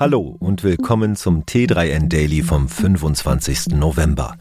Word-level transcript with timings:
Hallo 0.00 0.34
und 0.38 0.64
willkommen 0.64 1.14
zum 1.14 1.42
T3N 1.42 2.08
Daily 2.08 2.40
vom 2.40 2.70
25. 2.70 3.74
November. 3.74 4.34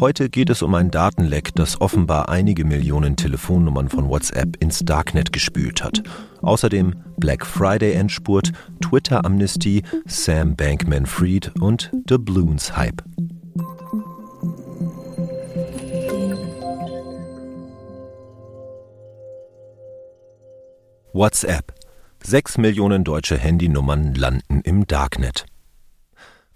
Heute 0.00 0.28
geht 0.28 0.50
es 0.50 0.60
um 0.60 0.74
ein 0.74 0.90
Datenleck, 0.90 1.54
das 1.54 1.80
offenbar 1.80 2.30
einige 2.30 2.64
Millionen 2.64 3.14
Telefonnummern 3.14 3.88
von 3.88 4.08
WhatsApp 4.08 4.56
ins 4.58 4.80
Darknet 4.80 5.32
gespült 5.32 5.84
hat. 5.84 6.02
Außerdem 6.42 6.96
Black 7.16 7.46
Friday 7.46 7.92
Endspurt, 7.92 8.50
Twitter 8.80 9.24
Amnesty, 9.24 9.84
Sam 10.04 10.56
Bankman 10.56 11.06
Fried 11.06 11.52
und 11.60 11.92
The 12.08 12.18
Bloons 12.18 12.76
Hype. 12.76 13.04
WhatsApp. 21.12 21.72
Sechs 22.26 22.56
Millionen 22.56 23.04
deutsche 23.04 23.36
Handynummern 23.36 24.14
landen 24.14 24.62
im 24.62 24.86
Darknet. 24.86 25.44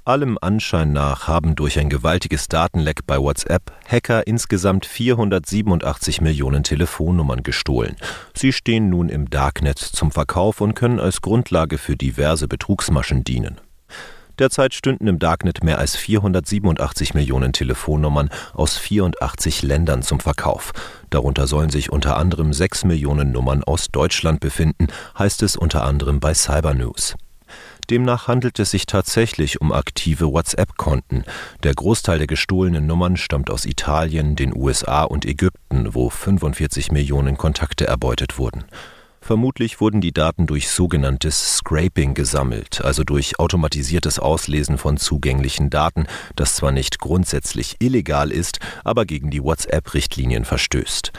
Allem 0.02 0.38
Anschein 0.40 0.94
nach 0.94 1.28
haben 1.28 1.56
durch 1.56 1.78
ein 1.78 1.90
gewaltiges 1.90 2.48
Datenleck 2.48 3.06
bei 3.06 3.18
WhatsApp 3.18 3.70
Hacker 3.86 4.26
insgesamt 4.26 4.86
487 4.86 6.22
Millionen 6.22 6.62
Telefonnummern 6.62 7.42
gestohlen. 7.42 7.96
Sie 8.32 8.54
stehen 8.54 8.88
nun 8.88 9.10
im 9.10 9.28
Darknet 9.28 9.78
zum 9.78 10.10
Verkauf 10.10 10.62
und 10.62 10.72
können 10.72 11.00
als 11.00 11.20
Grundlage 11.20 11.76
für 11.76 11.96
diverse 11.96 12.48
Betrugsmaschen 12.48 13.22
dienen. 13.22 13.60
Derzeit 14.38 14.72
stünden 14.72 15.06
im 15.08 15.18
Darknet 15.18 15.64
mehr 15.64 15.78
als 15.78 15.96
487 15.96 17.14
Millionen 17.14 17.52
Telefonnummern 17.52 18.30
aus 18.54 18.76
84 18.76 19.62
Ländern 19.62 20.02
zum 20.02 20.20
Verkauf. 20.20 20.72
Darunter 21.10 21.46
sollen 21.46 21.70
sich 21.70 21.90
unter 21.90 22.16
anderem 22.16 22.52
6 22.52 22.84
Millionen 22.84 23.32
Nummern 23.32 23.64
aus 23.64 23.88
Deutschland 23.88 24.40
befinden, 24.40 24.88
heißt 25.18 25.42
es 25.42 25.56
unter 25.56 25.84
anderem 25.84 26.20
bei 26.20 26.34
Cybernews. 26.34 27.16
Demnach 27.90 28.28
handelt 28.28 28.58
es 28.58 28.70
sich 28.70 28.84
tatsächlich 28.84 29.60
um 29.62 29.72
aktive 29.72 30.30
WhatsApp-Konten. 30.30 31.24
Der 31.62 31.74
Großteil 31.74 32.18
der 32.18 32.26
gestohlenen 32.26 32.86
Nummern 32.86 33.16
stammt 33.16 33.50
aus 33.50 33.64
Italien, 33.64 34.36
den 34.36 34.54
USA 34.54 35.04
und 35.04 35.24
Ägypten, 35.24 35.94
wo 35.94 36.10
45 36.10 36.92
Millionen 36.92 37.38
Kontakte 37.38 37.86
erbeutet 37.86 38.38
wurden. 38.38 38.64
Vermutlich 39.28 39.78
wurden 39.82 40.00
die 40.00 40.14
Daten 40.14 40.46
durch 40.46 40.70
sogenanntes 40.70 41.58
Scraping 41.58 42.14
gesammelt, 42.14 42.80
also 42.82 43.04
durch 43.04 43.38
automatisiertes 43.38 44.18
Auslesen 44.18 44.78
von 44.78 44.96
zugänglichen 44.96 45.68
Daten, 45.68 46.06
das 46.34 46.54
zwar 46.54 46.72
nicht 46.72 46.98
grundsätzlich 46.98 47.76
illegal 47.78 48.30
ist, 48.30 48.58
aber 48.84 49.04
gegen 49.04 49.30
die 49.30 49.44
WhatsApp-Richtlinien 49.44 50.46
verstößt. 50.46 51.12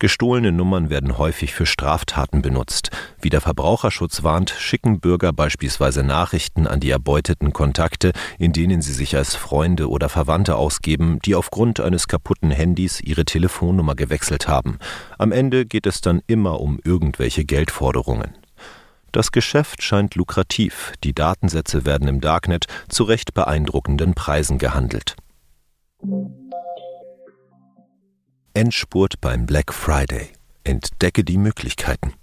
Gestohlene 0.00 0.50
Nummern 0.50 0.88
werden 0.88 1.18
häufig 1.18 1.52
für 1.52 1.66
Straftaten 1.66 2.40
benutzt. 2.40 2.90
Wie 3.20 3.28
der 3.28 3.42
Verbraucherschutz 3.42 4.22
warnt, 4.22 4.48
schicken 4.48 4.98
Bürger 4.98 5.30
beispielsweise 5.34 6.02
Nachrichten 6.02 6.66
an 6.66 6.80
die 6.80 6.88
erbeuteten 6.88 7.52
Kontakte, 7.52 8.12
in 8.38 8.54
denen 8.54 8.80
sie 8.80 8.94
sich 8.94 9.14
als 9.14 9.34
Freunde 9.34 9.90
oder 9.90 10.08
Verwandte 10.08 10.56
ausgeben, 10.56 11.18
die 11.26 11.34
aufgrund 11.34 11.80
eines 11.80 12.08
kaputten 12.08 12.50
Handys 12.50 13.02
ihre 13.02 13.26
Telefonnummer 13.26 13.94
gewechselt 13.94 14.48
haben. 14.48 14.78
Am 15.18 15.32
Ende 15.32 15.66
geht 15.66 15.86
es 15.86 16.00
dann 16.00 16.22
immer 16.26 16.62
um 16.62 16.80
irgendwelche 16.82 17.44
Geldforderungen. 17.44 18.38
Das 19.12 19.32
Geschäft 19.32 19.82
scheint 19.82 20.14
lukrativ. 20.14 20.94
Die 21.04 21.12
Datensätze 21.12 21.84
werden 21.84 22.08
im 22.08 22.22
Darknet 22.22 22.64
zu 22.88 23.04
recht 23.04 23.34
beeindruckenden 23.34 24.14
Preisen 24.14 24.56
gehandelt. 24.56 25.16
Endspurt 28.52 29.20
beim 29.20 29.46
Black 29.46 29.72
Friday. 29.72 30.30
Entdecke 30.64 31.22
die 31.22 31.38
Möglichkeiten. 31.38 32.14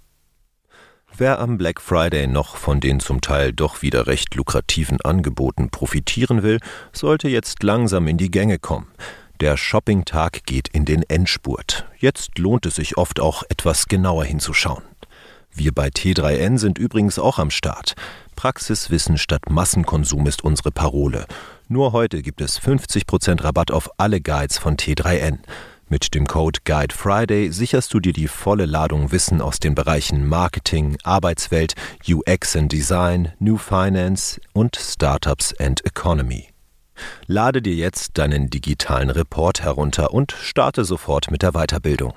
Wer 1.16 1.38
am 1.38 1.56
Black 1.56 1.80
Friday 1.80 2.26
noch 2.26 2.56
von 2.56 2.80
den 2.80 3.00
zum 3.00 3.22
Teil 3.22 3.54
doch 3.54 3.80
wieder 3.80 4.06
recht 4.06 4.34
lukrativen 4.34 5.00
Angeboten 5.00 5.70
profitieren 5.70 6.42
will, 6.42 6.60
sollte 6.92 7.28
jetzt 7.28 7.62
langsam 7.62 8.06
in 8.08 8.18
die 8.18 8.30
Gänge 8.30 8.58
kommen. 8.58 8.88
Der 9.40 9.56
Shoppingtag 9.56 10.44
geht 10.44 10.68
in 10.68 10.84
den 10.84 11.02
Endspurt. 11.02 11.86
Jetzt 11.96 12.38
lohnt 12.38 12.66
es 12.66 12.74
sich 12.74 12.98
oft 12.98 13.20
auch 13.20 13.42
etwas 13.48 13.86
genauer 13.86 14.24
hinzuschauen. 14.26 14.84
Wir 15.50 15.72
bei 15.72 15.88
T3N 15.88 16.58
sind 16.58 16.76
übrigens 16.76 17.18
auch 17.18 17.38
am 17.38 17.50
Start. 17.50 17.94
Praxiswissen 18.36 19.16
statt 19.16 19.48
Massenkonsum 19.48 20.26
ist 20.26 20.44
unsere 20.44 20.72
Parole. 20.72 21.26
Nur 21.68 21.92
heute 21.92 22.20
gibt 22.20 22.42
es 22.42 22.60
50% 22.60 23.42
Rabatt 23.42 23.70
auf 23.70 23.90
alle 23.96 24.20
Guides 24.20 24.58
von 24.58 24.76
T3N. 24.76 25.38
Mit 25.90 26.14
dem 26.14 26.26
Code 26.26 26.60
Guide 26.66 26.94
Friday 26.94 27.50
sicherst 27.50 27.94
du 27.94 28.00
dir 28.00 28.12
die 28.12 28.28
volle 28.28 28.66
Ladung 28.66 29.10
Wissen 29.10 29.40
aus 29.40 29.58
den 29.58 29.74
Bereichen 29.74 30.28
Marketing, 30.28 30.98
Arbeitswelt, 31.02 31.72
UX 32.06 32.56
and 32.56 32.70
Design, 32.70 33.32
New 33.38 33.56
Finance 33.56 34.38
und 34.52 34.76
Startups 34.76 35.54
and 35.58 35.82
Economy. 35.86 36.48
Lade 37.26 37.62
dir 37.62 37.74
jetzt 37.74 38.18
deinen 38.18 38.50
digitalen 38.50 39.08
Report 39.08 39.62
herunter 39.62 40.12
und 40.12 40.32
starte 40.32 40.84
sofort 40.84 41.30
mit 41.30 41.40
der 41.40 41.52
Weiterbildung. 41.52 42.12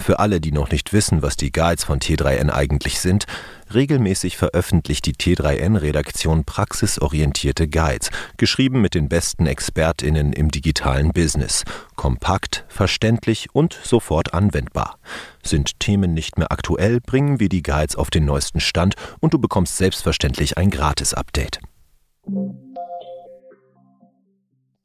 Für 0.00 0.18
alle, 0.18 0.40
die 0.40 0.50
noch 0.50 0.70
nicht 0.70 0.94
wissen, 0.94 1.22
was 1.22 1.36
die 1.36 1.52
Guides 1.52 1.84
von 1.84 2.00
T3N 2.00 2.50
eigentlich 2.50 3.00
sind, 3.00 3.26
regelmäßig 3.72 4.38
veröffentlicht 4.38 5.04
die 5.04 5.12
T3N-Redaktion 5.12 6.44
praxisorientierte 6.44 7.68
Guides, 7.68 8.10
geschrieben 8.38 8.80
mit 8.80 8.94
den 8.94 9.10
besten 9.10 9.46
ExpertInnen 9.46 10.32
im 10.32 10.50
digitalen 10.50 11.12
Business. 11.12 11.64
Kompakt, 11.96 12.64
verständlich 12.68 13.48
und 13.52 13.78
sofort 13.82 14.32
anwendbar. 14.32 14.98
Sind 15.44 15.78
Themen 15.80 16.14
nicht 16.14 16.38
mehr 16.38 16.50
aktuell, 16.50 17.00
bringen 17.00 17.38
wir 17.38 17.50
die 17.50 17.62
Guides 17.62 17.94
auf 17.94 18.08
den 18.08 18.24
neuesten 18.24 18.60
Stand 18.60 18.94
und 19.20 19.34
du 19.34 19.38
bekommst 19.38 19.76
selbstverständlich 19.76 20.56
ein 20.56 20.70
Gratis-Update. 20.70 21.60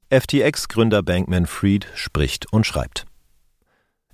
FTX-Gründer 0.09 1.02
Bankman 1.02 1.46
Fried 1.46 1.88
spricht 1.96 2.52
und 2.52 2.66
schreibt. 2.66 3.06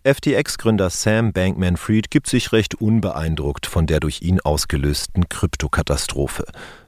FTX-Gründer 0.04 0.90
Sam 0.90 1.32
Bankman-Fried 1.32 2.10
gibt 2.10 2.28
sich 2.28 2.52
recht 2.52 2.74
unbeeindruckt 2.82 3.68
von 3.68 3.86
der 3.86 4.00
durch 4.00 4.24
ihn 4.24 4.40
ausgelösten 4.40 5.30
Kryptokatastrophe. 5.30 6.46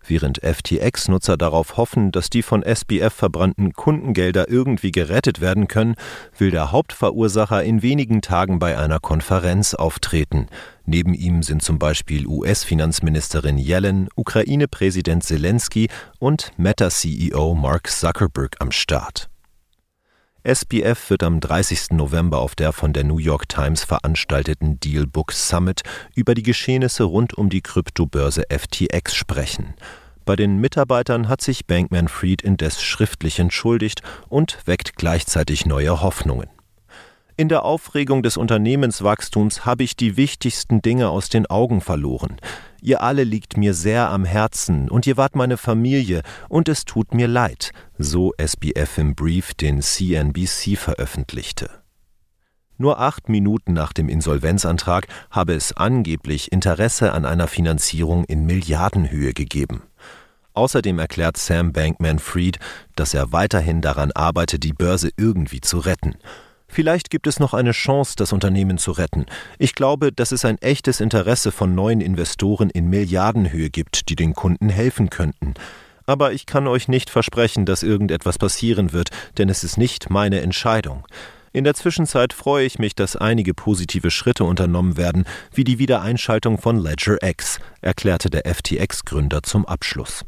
Während 0.07 0.39
FTX-Nutzer 0.43 1.37
darauf 1.37 1.77
hoffen, 1.77 2.11
dass 2.11 2.31
die 2.31 2.41
von 2.41 2.63
SBF 2.63 3.13
verbrannten 3.13 3.73
Kundengelder 3.73 4.49
irgendwie 4.49 4.91
gerettet 4.91 5.41
werden 5.41 5.67
können, 5.67 5.93
will 6.39 6.49
der 6.49 6.71
Hauptverursacher 6.71 7.63
in 7.63 7.83
wenigen 7.83 8.23
Tagen 8.23 8.57
bei 8.57 8.79
einer 8.79 8.99
Konferenz 8.99 9.75
auftreten. 9.75 10.47
Neben 10.87 11.13
ihm 11.13 11.43
sind 11.43 11.61
zum 11.61 11.77
Beispiel 11.77 12.25
US-Finanzministerin 12.25 13.59
Yellen, 13.59 14.09
Ukraine-Präsident 14.15 15.23
Zelensky 15.23 15.87
und 16.17 16.51
Meta-CEO 16.57 17.53
Mark 17.53 17.91
Zuckerberg 17.91 18.55
am 18.59 18.71
Start. 18.71 19.29
SBF 20.45 21.09
wird 21.09 21.23
am 21.23 21.39
30. 21.39 21.91
November 21.91 22.39
auf 22.39 22.53
der 22.53 22.73
von 22.73 22.91
der 22.91 23.05
New 23.05 23.17
York 23.17 23.47
Times 23.47 23.85
veranstalteten 23.85 24.77
Dealbook 24.77 25.31
Summit 25.31 25.83
über 26.15 26.35
die 26.35 26.43
Geschehnisse 26.43 27.05
rund 27.05 27.33
um 27.33 27.49
die 27.49 27.61
Kryptobörse 27.61 28.43
FTX 28.49 29.15
sprechen. 29.15 29.73
Bei 30.25 30.35
den 30.35 30.57
Mitarbeitern 30.57 31.29
hat 31.29 31.39
sich 31.39 31.65
Bankman 31.65 32.09
Fried 32.09 32.41
indes 32.41 32.81
schriftlich 32.81 33.39
entschuldigt 33.39 34.01
und 34.27 34.57
weckt 34.65 34.97
gleichzeitig 34.97 35.65
neue 35.65 36.01
Hoffnungen. 36.01 36.49
In 37.35 37.49
der 37.49 37.65
Aufregung 37.65 38.21
des 38.21 38.37
Unternehmenswachstums 38.37 39.65
habe 39.65 39.83
ich 39.83 39.95
die 39.95 40.17
wichtigsten 40.17 40.83
Dinge 40.83 41.09
aus 41.09 41.29
den 41.29 41.47
Augen 41.47 41.81
verloren. 41.81 42.37
Ihr 42.79 43.01
alle 43.01 43.23
liegt 43.23 43.57
mir 43.57 43.73
sehr 43.73 44.09
am 44.09 44.23
Herzen 44.23 44.87
und 44.87 45.07
ihr 45.07 45.17
wart 45.17 45.35
meine 45.35 45.57
Familie 45.57 46.21
und 46.47 46.69
es 46.69 46.85
tut 46.85 47.15
mir 47.15 47.27
leid, 47.27 47.71
so 47.97 48.33
SBF 48.37 48.99
im 48.99 49.15
Brief, 49.15 49.55
den 49.55 49.81
CNBC 49.81 50.77
veröffentlichte. 50.77 51.71
Nur 52.77 52.99
acht 52.99 53.29
Minuten 53.29 53.73
nach 53.73 53.93
dem 53.93 54.09
Insolvenzantrag 54.09 55.07
habe 55.31 55.55
es 55.55 55.75
angeblich 55.75 56.51
Interesse 56.51 57.13
an 57.13 57.25
einer 57.25 57.47
Finanzierung 57.47 58.25
in 58.25 58.45
Milliardenhöhe 58.45 59.33
gegeben. 59.33 59.81
Außerdem 60.53 60.99
erklärt 60.99 61.37
Sam 61.37 61.73
Bankman 61.73 62.19
Fried, 62.19 62.59
dass 62.95 63.15
er 63.15 63.31
weiterhin 63.31 63.81
daran 63.81 64.11
arbeite, 64.11 64.59
die 64.59 64.73
Börse 64.73 65.09
irgendwie 65.17 65.61
zu 65.61 65.79
retten. 65.79 66.13
Vielleicht 66.73 67.11
gibt 67.11 67.27
es 67.27 67.39
noch 67.39 67.53
eine 67.53 67.71
Chance, 67.71 68.15
das 68.17 68.33
Unternehmen 68.33 68.79
zu 68.79 68.93
retten. 68.93 69.27
Ich 69.59 69.75
glaube, 69.75 70.11
dass 70.11 70.31
es 70.31 70.43
ein 70.43 70.57
echtes 70.59 71.01
Interesse 71.01 71.51
von 71.51 71.75
neuen 71.75 72.01
Investoren 72.01 72.71
in 72.71 72.89
Milliardenhöhe 72.89 73.69
gibt, 73.69 74.09
die 74.09 74.15
den 74.15 74.33
Kunden 74.33 74.69
helfen 74.69 75.11
könnten. 75.11 75.53
Aber 76.07 76.33
ich 76.33 76.47
kann 76.47 76.67
euch 76.67 76.87
nicht 76.87 77.11
versprechen, 77.11 77.67
dass 77.67 77.83
irgendetwas 77.83 78.39
passieren 78.39 78.91
wird, 78.91 79.09
denn 79.37 79.49
es 79.49 79.63
ist 79.63 79.77
nicht 79.77 80.09
meine 80.09 80.41
Entscheidung. 80.41 81.05
In 81.51 81.63
der 81.63 81.75
Zwischenzeit 81.75 82.33
freue 82.33 82.65
ich 82.65 82.79
mich, 82.79 82.95
dass 82.95 83.15
einige 83.15 83.53
positive 83.53 84.09
Schritte 84.09 84.43
unternommen 84.43 84.97
werden, 84.97 85.25
wie 85.53 85.63
die 85.63 85.77
Wiedereinschaltung 85.77 86.57
von 86.57 86.79
Ledger 86.79 87.21
X, 87.21 87.59
erklärte 87.81 88.31
der 88.31 88.51
FTX-Gründer 88.51 89.43
zum 89.43 89.67
Abschluss. 89.67 90.25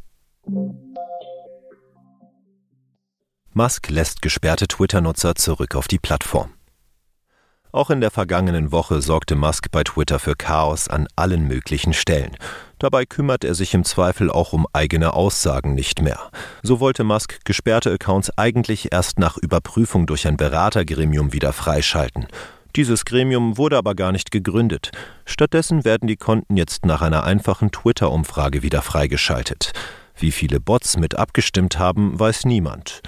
Musk 3.58 3.90
lässt 3.90 4.22
gesperrte 4.22 4.68
Twitter-Nutzer 4.68 5.34
zurück 5.36 5.76
auf 5.76 5.88
die 5.88 5.98
Plattform. 5.98 6.52
Auch 7.72 7.90
in 7.90 8.02
der 8.02 8.12
vergangenen 8.12 8.74
Woche 8.74 9.02
sorgte 9.02 9.38
Musk 9.38 9.72
bei 9.72 9.86
Twitter 9.86 10.20
für 10.20 10.36
Chaos 10.36 10.90
an 10.90 11.08
allen 11.16 11.48
möglichen 11.48 11.94
Stellen. 11.94 12.36
Dabei 12.80 13.06
kümmert 13.06 13.46
er 13.46 13.56
sich 13.56 13.74
im 13.74 13.86
Zweifel 13.86 14.30
auch 14.30 14.52
um 14.52 14.68
eigene 14.74 15.14
Aussagen 15.14 15.74
nicht 15.74 16.02
mehr. 16.02 16.20
So 16.64 16.82
wollte 16.82 17.06
Musk 17.06 17.46
gesperrte 17.46 17.94
Accounts 17.94 18.30
eigentlich 18.38 18.92
erst 18.92 19.20
nach 19.20 19.38
Überprüfung 19.38 20.06
durch 20.06 20.28
ein 20.28 20.36
Beratergremium 20.36 21.32
wieder 21.32 21.54
freischalten. 21.54 22.28
Dieses 22.76 23.06
Gremium 23.06 23.58
wurde 23.58 23.78
aber 23.78 23.96
gar 23.96 24.12
nicht 24.12 24.32
gegründet. 24.32 24.92
Stattdessen 25.24 25.86
werden 25.86 26.10
die 26.10 26.18
Konten 26.18 26.58
jetzt 26.58 26.86
nach 26.86 27.02
einer 27.02 27.24
einfachen 27.24 27.72
Twitter-Umfrage 27.72 28.64
wieder 28.64 28.82
freigeschaltet. 28.82 29.72
Wie 30.18 30.32
viele 30.32 30.60
Bots 30.60 30.98
mit 30.98 31.16
abgestimmt 31.16 31.80
haben, 31.80 32.20
weiß 32.20 32.44
niemand. 32.44 33.02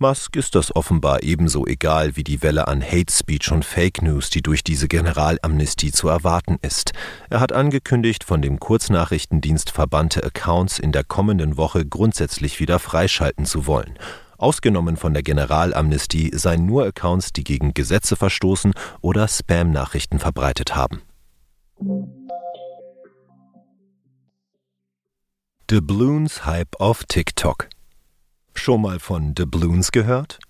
Musk 0.00 0.36
ist 0.36 0.54
das 0.54 0.74
offenbar 0.76 1.24
ebenso 1.24 1.66
egal 1.66 2.14
wie 2.16 2.22
die 2.22 2.40
Welle 2.42 2.68
an 2.68 2.82
Hate 2.82 3.12
Speech 3.12 3.50
und 3.50 3.64
Fake 3.64 4.00
News, 4.00 4.30
die 4.30 4.42
durch 4.42 4.62
diese 4.62 4.86
Generalamnestie 4.86 5.90
zu 5.90 6.08
erwarten 6.08 6.58
ist. 6.62 6.92
Er 7.30 7.40
hat 7.40 7.52
angekündigt, 7.52 8.22
von 8.22 8.40
dem 8.40 8.60
Kurznachrichtendienst 8.60 9.70
verbannte 9.70 10.22
Accounts 10.22 10.78
in 10.78 10.92
der 10.92 11.02
kommenden 11.02 11.56
Woche 11.56 11.84
grundsätzlich 11.84 12.60
wieder 12.60 12.78
freischalten 12.78 13.44
zu 13.44 13.66
wollen. 13.66 13.98
Ausgenommen 14.36 14.96
von 14.96 15.14
der 15.14 15.24
Generalamnestie 15.24 16.30
seien 16.32 16.64
nur 16.64 16.86
Accounts, 16.86 17.32
die 17.32 17.42
gegen 17.42 17.74
Gesetze 17.74 18.14
verstoßen 18.14 18.74
oder 19.00 19.26
Spam-Nachrichten 19.26 20.20
verbreitet 20.20 20.76
haben. 20.76 21.02
Doubloons 25.66 26.46
Hype 26.46 26.80
auf 26.80 27.04
TikTok. 27.04 27.68
Schon 28.68 28.82
mal 28.82 28.98
von 28.98 29.34
Doubloons 29.34 29.92
gehört? 29.92 30.40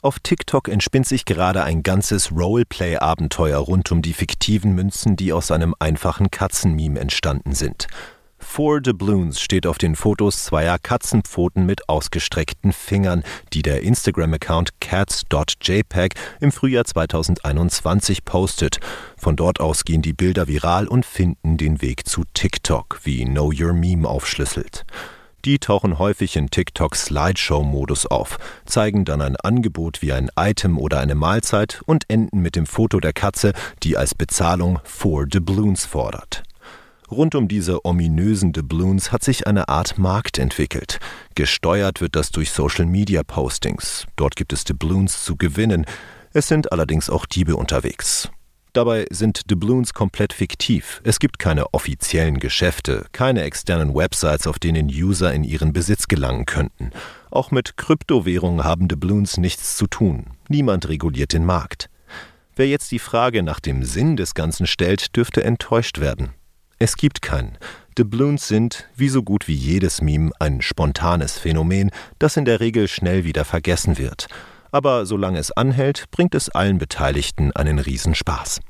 Auf 0.00 0.20
TikTok 0.20 0.68
entspinnt 0.68 1.08
sich 1.08 1.24
gerade 1.24 1.64
ein 1.64 1.82
ganzes 1.82 2.30
Roleplay-Abenteuer 2.30 3.58
rund 3.58 3.90
um 3.90 4.02
die 4.02 4.12
fiktiven 4.12 4.72
Münzen, 4.76 5.16
die 5.16 5.32
aus 5.32 5.50
einem 5.50 5.74
einfachen 5.80 6.30
Katzenmeme 6.30 7.00
entstanden 7.00 7.56
sind. 7.56 7.88
Four 8.38 8.82
Doubloons 8.82 9.40
steht 9.40 9.66
auf 9.66 9.78
den 9.78 9.96
Fotos 9.96 10.44
zweier 10.44 10.78
Katzenpfoten 10.78 11.66
mit 11.66 11.88
ausgestreckten 11.88 12.72
Fingern, 12.72 13.24
die 13.52 13.62
der 13.62 13.82
Instagram-Account 13.82 14.80
cats.jpg 14.80 16.14
im 16.38 16.52
Frühjahr 16.52 16.84
2021 16.84 18.24
postet. 18.24 18.78
Von 19.16 19.34
dort 19.34 19.58
aus 19.58 19.82
gehen 19.82 20.02
die 20.02 20.12
Bilder 20.12 20.46
viral 20.46 20.86
und 20.86 21.04
finden 21.04 21.56
den 21.56 21.82
Weg 21.82 22.06
zu 22.06 22.22
TikTok, 22.32 23.00
wie 23.02 23.24
Know 23.24 23.50
Your 23.52 23.72
Meme 23.72 24.08
aufschlüsselt. 24.08 24.84
Die 25.46 25.60
tauchen 25.60 26.00
häufig 26.00 26.34
in 26.34 26.50
TikTok 26.50 26.96
Slideshow-Modus 26.96 28.06
auf, 28.06 28.36
zeigen 28.64 29.04
dann 29.04 29.22
ein 29.22 29.36
Angebot 29.36 30.02
wie 30.02 30.12
ein 30.12 30.28
Item 30.36 30.76
oder 30.76 30.98
eine 30.98 31.14
Mahlzeit 31.14 31.82
und 31.86 32.02
enden 32.10 32.40
mit 32.40 32.56
dem 32.56 32.66
Foto 32.66 32.98
der 32.98 33.12
Katze, 33.12 33.52
die 33.84 33.96
als 33.96 34.12
Bezahlung 34.12 34.80
Four 34.82 35.26
Doubloons 35.26 35.86
fordert. 35.86 36.42
Rund 37.12 37.36
um 37.36 37.46
diese 37.46 37.84
ominösen 37.84 38.52
Doubloons 38.52 39.12
hat 39.12 39.22
sich 39.22 39.46
eine 39.46 39.68
Art 39.68 39.98
Markt 39.98 40.38
entwickelt. 40.38 40.98
Gesteuert 41.36 42.00
wird 42.00 42.16
das 42.16 42.30
durch 42.32 42.50
Social-Media-Postings. 42.50 44.08
Dort 44.16 44.34
gibt 44.34 44.52
es 44.52 44.64
Doubloons 44.64 45.22
zu 45.22 45.36
gewinnen. 45.36 45.86
Es 46.32 46.48
sind 46.48 46.72
allerdings 46.72 47.08
auch 47.08 47.24
Diebe 47.24 47.54
unterwegs. 47.54 48.30
Dabei 48.76 49.06
sind 49.08 49.50
Doubloons 49.50 49.94
komplett 49.94 50.34
fiktiv. 50.34 51.00
Es 51.02 51.18
gibt 51.18 51.38
keine 51.38 51.72
offiziellen 51.72 52.38
Geschäfte, 52.38 53.06
keine 53.12 53.40
externen 53.40 53.94
Websites, 53.94 54.46
auf 54.46 54.58
denen 54.58 54.88
User 54.88 55.32
in 55.32 55.44
ihren 55.44 55.72
Besitz 55.72 56.08
gelangen 56.08 56.44
könnten. 56.44 56.90
Auch 57.30 57.50
mit 57.50 57.78
Kryptowährungen 57.78 58.64
haben 58.64 58.86
Doubloons 58.86 59.38
nichts 59.38 59.78
zu 59.78 59.86
tun. 59.86 60.26
Niemand 60.50 60.90
reguliert 60.90 61.32
den 61.32 61.46
Markt. 61.46 61.88
Wer 62.54 62.68
jetzt 62.68 62.90
die 62.90 62.98
Frage 62.98 63.42
nach 63.42 63.60
dem 63.60 63.82
Sinn 63.82 64.18
des 64.18 64.34
Ganzen 64.34 64.66
stellt, 64.66 65.16
dürfte 65.16 65.42
enttäuscht 65.42 65.98
werden. 65.98 66.34
Es 66.78 66.98
gibt 66.98 67.22
keinen. 67.22 67.56
Doubloons 67.94 68.46
sind, 68.46 68.90
wie 68.94 69.08
so 69.08 69.22
gut 69.22 69.48
wie 69.48 69.54
jedes 69.54 70.02
Meme, 70.02 70.32
ein 70.38 70.60
spontanes 70.60 71.38
Phänomen, 71.38 71.90
das 72.18 72.36
in 72.36 72.44
der 72.44 72.60
Regel 72.60 72.88
schnell 72.88 73.24
wieder 73.24 73.46
vergessen 73.46 73.96
wird. 73.96 74.28
Aber 74.76 75.06
solange 75.06 75.38
es 75.38 75.52
anhält, 75.52 76.04
bringt 76.10 76.34
es 76.34 76.50
allen 76.50 76.76
Beteiligten 76.76 77.50
einen 77.52 77.78
Riesenspaß. 77.78 78.60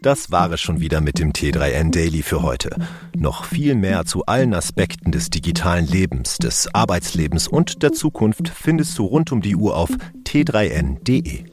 Das 0.00 0.30
war 0.30 0.52
es 0.52 0.60
schon 0.60 0.78
wieder 0.78 1.00
mit 1.00 1.18
dem 1.18 1.32
T3N 1.32 1.90
Daily 1.90 2.22
für 2.22 2.42
heute. 2.42 2.76
Noch 3.16 3.42
viel 3.46 3.74
mehr 3.74 4.04
zu 4.04 4.26
allen 4.26 4.54
Aspekten 4.54 5.10
des 5.10 5.28
digitalen 5.28 5.88
Lebens, 5.88 6.38
des 6.38 6.72
Arbeitslebens 6.72 7.48
und 7.48 7.82
der 7.82 7.90
Zukunft 7.90 8.48
findest 8.48 8.96
du 8.96 9.06
rund 9.06 9.32
um 9.32 9.40
die 9.40 9.56
Uhr 9.56 9.76
auf 9.76 9.90
t3n.de. 10.22 11.46